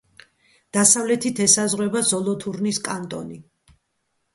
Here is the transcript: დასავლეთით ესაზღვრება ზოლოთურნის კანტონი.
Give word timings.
დასავლეთით 0.77 1.43
ესაზღვრება 1.47 2.03
ზოლოთურნის 2.15 2.85
კანტონი. 2.91 3.43